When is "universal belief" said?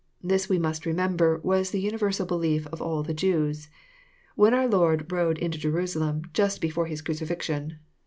1.79-2.65